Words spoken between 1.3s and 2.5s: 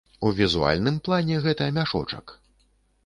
гэта мяшочак.